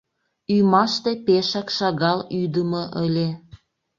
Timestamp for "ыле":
3.03-3.27